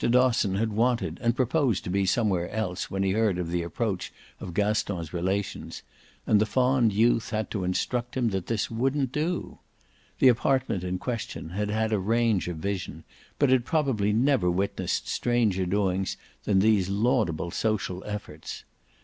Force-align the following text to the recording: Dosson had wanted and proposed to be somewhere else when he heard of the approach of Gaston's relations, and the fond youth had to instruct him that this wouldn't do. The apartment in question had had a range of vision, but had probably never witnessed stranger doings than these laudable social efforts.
Dosson 0.09 0.55
had 0.55 0.73
wanted 0.73 1.19
and 1.21 1.35
proposed 1.35 1.83
to 1.83 1.91
be 1.91 2.07
somewhere 2.07 2.49
else 2.49 2.89
when 2.89 3.03
he 3.03 3.11
heard 3.11 3.37
of 3.37 3.51
the 3.51 3.61
approach 3.61 4.11
of 4.39 4.55
Gaston's 4.55 5.13
relations, 5.13 5.83
and 6.25 6.41
the 6.41 6.47
fond 6.47 6.91
youth 6.91 7.29
had 7.29 7.51
to 7.51 7.63
instruct 7.63 8.17
him 8.17 8.29
that 8.29 8.47
this 8.47 8.71
wouldn't 8.71 9.11
do. 9.11 9.59
The 10.17 10.27
apartment 10.29 10.83
in 10.83 10.97
question 10.97 11.49
had 11.49 11.69
had 11.69 11.93
a 11.93 11.99
range 11.99 12.47
of 12.47 12.57
vision, 12.57 13.03
but 13.37 13.49
had 13.51 13.63
probably 13.63 14.11
never 14.11 14.49
witnessed 14.49 15.07
stranger 15.07 15.67
doings 15.67 16.17
than 16.45 16.61
these 16.61 16.89
laudable 16.89 17.51
social 17.51 18.03
efforts. 18.03 18.63